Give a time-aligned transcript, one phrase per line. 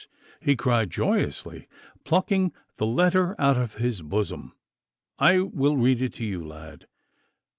[0.39, 1.67] he cried joyously,
[2.05, 4.51] plucking the letter out of his bosom.
[5.19, 6.87] 'I will read it to you, lad.